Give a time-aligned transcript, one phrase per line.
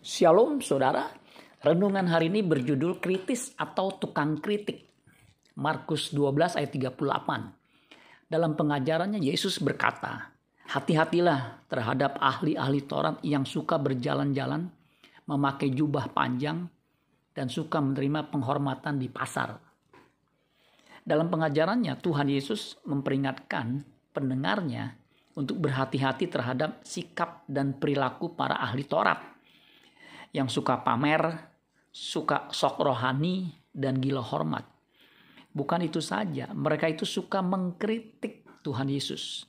[0.00, 1.12] Shalom saudara,
[1.60, 4.88] renungan hari ini berjudul kritis atau tukang kritik.
[5.60, 6.96] Markus 12 ayat 38.
[8.24, 10.32] Dalam pengajarannya Yesus berkata,
[10.72, 14.72] Hati-hatilah terhadap ahli-ahli Taurat yang suka berjalan-jalan,
[15.28, 16.64] memakai jubah panjang,
[17.36, 19.60] dan suka menerima penghormatan di pasar.
[21.04, 23.84] Dalam pengajarannya Tuhan Yesus memperingatkan
[24.16, 24.96] pendengarnya
[25.36, 29.39] untuk berhati-hati terhadap sikap dan perilaku para ahli Taurat
[30.30, 31.50] yang suka pamer,
[31.90, 34.66] suka sok rohani, dan gila hormat.
[35.50, 39.46] Bukan itu saja, mereka itu suka mengkritik Tuhan Yesus.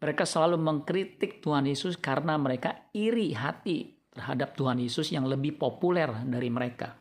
[0.00, 6.08] Mereka selalu mengkritik Tuhan Yesus karena mereka iri hati terhadap Tuhan Yesus yang lebih populer
[6.28, 6.96] dari mereka.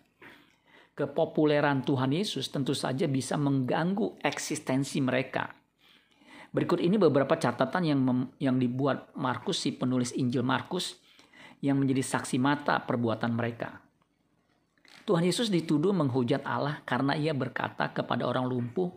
[0.94, 5.50] Kepopuleran Tuhan Yesus tentu saja bisa mengganggu eksistensi mereka.
[6.54, 8.00] Berikut ini beberapa catatan yang
[8.38, 11.02] yang dibuat Markus si penulis Injil Markus
[11.64, 13.80] yang menjadi saksi mata perbuatan mereka.
[15.08, 18.92] Tuhan Yesus dituduh menghujat Allah karena ia berkata kepada orang lumpuh,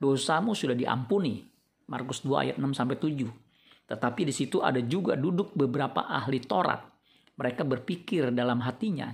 [0.00, 1.44] dosamu sudah diampuni.
[1.88, 3.28] Markus 2 ayat 6 sampai 7.
[3.88, 6.84] Tetapi di situ ada juga duduk beberapa ahli Taurat.
[7.36, 9.08] Mereka berpikir dalam hatinya,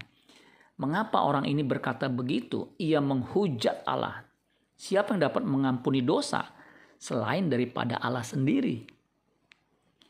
[0.79, 2.75] mengapa orang ini berkata begitu?
[2.83, 4.27] Ia menghujat Allah.
[4.75, 6.51] Siapa yang dapat mengampuni dosa
[6.99, 8.94] selain daripada Allah sendiri?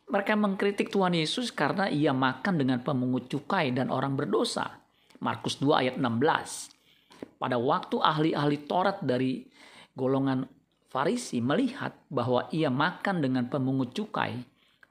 [0.05, 4.85] Mereka mengkritik Tuhan Yesus karena ia makan dengan pemungut cukai dan orang berdosa.
[5.25, 7.41] Markus 2 ayat 16.
[7.41, 9.49] Pada waktu ahli-ahli Taurat dari
[9.97, 10.45] golongan
[10.93, 14.39] Farisi melihat bahwa ia makan dengan pemungut cukai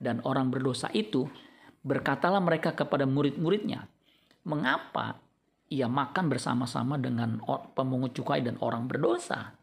[0.02, 1.31] dan orang berdosa itu,
[1.80, 3.88] berkatalah mereka kepada murid-muridnya,
[4.44, 5.23] "Mengapa
[5.72, 7.39] ia makan bersama-sama dengan
[7.72, 9.55] pemungut cukai dan orang berdosa?"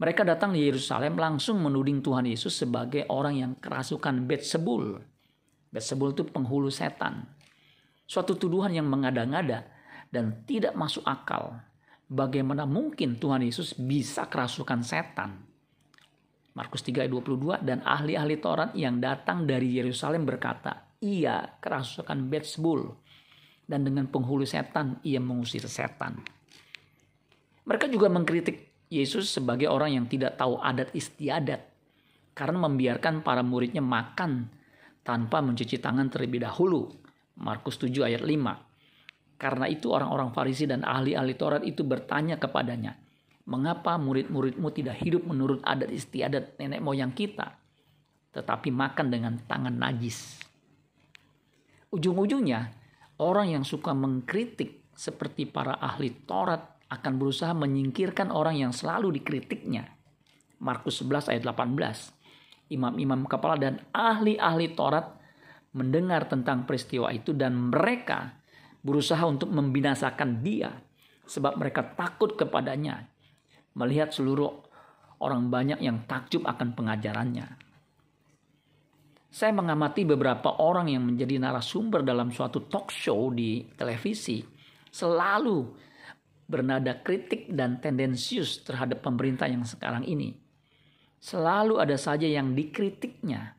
[0.00, 4.98] Mereka datang di Yerusalem langsung menuding Tuhan Yesus sebagai orang yang kerasukan Betsebul.
[5.72, 7.28] Betsebul itu penghulu setan.
[8.08, 9.68] Suatu tuduhan yang mengada-ngada
[10.12, 11.60] dan tidak masuk akal.
[12.12, 15.48] Bagaimana mungkin Tuhan Yesus bisa kerasukan setan?
[16.52, 22.92] Markus 3 ayat 22 dan ahli-ahli Taurat yang datang dari Yerusalem berkata, ia kerasukan Betsebul
[23.64, 26.20] dan dengan penghulu setan ia mengusir setan.
[27.64, 31.64] Mereka juga mengkritik Yesus sebagai orang yang tidak tahu adat istiadat
[32.36, 34.52] karena membiarkan para muridnya makan
[35.00, 36.92] tanpa mencuci tangan terlebih dahulu.
[37.40, 39.40] Markus 7 ayat 5.
[39.40, 42.94] Karena itu orang-orang Farisi dan ahli-ahli Taurat itu bertanya kepadanya,
[43.48, 47.56] "Mengapa murid-muridmu tidak hidup menurut adat istiadat nenek moyang kita,
[48.36, 50.38] tetapi makan dengan tangan najis?"
[51.90, 52.70] Ujung-ujungnya,
[53.18, 59.88] orang yang suka mengkritik seperti para ahli Taurat akan berusaha menyingkirkan orang yang selalu dikritiknya.
[60.60, 62.68] Markus 11 ayat 18.
[62.68, 65.16] Imam-imam kepala dan ahli-ahli Taurat
[65.72, 68.36] mendengar tentang peristiwa itu dan mereka
[68.84, 70.68] berusaha untuk membinasakan dia
[71.24, 73.08] sebab mereka takut kepadanya
[73.72, 74.52] melihat seluruh
[75.24, 77.46] orang banyak yang takjub akan pengajarannya.
[79.32, 84.44] Saya mengamati beberapa orang yang menjadi narasumber dalam suatu talk show di televisi
[84.92, 85.72] selalu
[86.46, 90.36] bernada kritik dan tendensius terhadap pemerintah yang sekarang ini.
[91.22, 93.54] Selalu ada saja yang dikritiknya.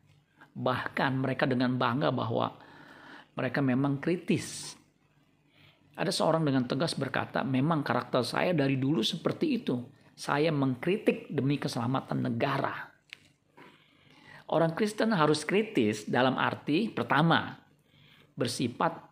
[0.54, 2.54] Bahkan mereka dengan bangga bahwa
[3.34, 4.76] mereka memang kritis.
[5.94, 9.80] Ada seorang dengan tegas berkata, memang karakter saya dari dulu seperti itu.
[10.14, 12.94] Saya mengkritik demi keselamatan negara.
[14.52, 17.58] Orang Kristen harus kritis dalam arti pertama,
[18.36, 19.02] bersifat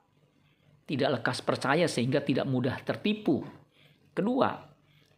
[0.86, 3.61] tidak lekas percaya sehingga tidak mudah tertipu
[4.12, 4.52] Kedua,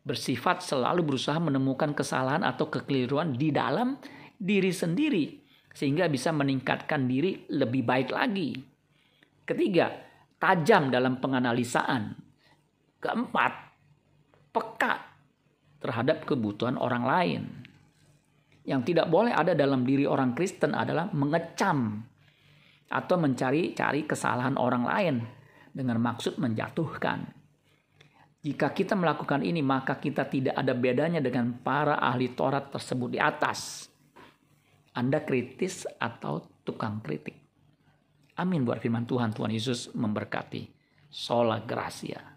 [0.06, 3.98] bersifat selalu berusaha menemukan kesalahan atau kekeliruan di dalam
[4.38, 5.42] diri sendiri
[5.74, 8.54] sehingga bisa meningkatkan diri lebih baik lagi.
[9.42, 9.90] Ketiga,
[10.38, 12.14] tajam dalam penganalisaan.
[13.02, 13.52] Keempat,
[14.54, 14.94] peka
[15.82, 17.42] terhadap kebutuhan orang lain.
[18.64, 22.00] Yang tidak boleh ada dalam diri orang Kristen adalah mengecam
[22.88, 25.16] atau mencari-cari kesalahan orang lain
[25.74, 27.43] dengan maksud menjatuhkan.
[28.44, 33.18] Jika kita melakukan ini, maka kita tidak ada bedanya dengan para ahli Taurat tersebut di
[33.18, 33.88] atas.
[34.92, 37.40] Anda kritis atau tukang kritik.
[38.36, 39.32] Amin buat firman Tuhan.
[39.32, 40.68] Tuhan Yesus memberkati.
[41.08, 42.33] Sola Gracia.